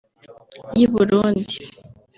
y’i 0.77 0.85
Burundi 0.91 1.55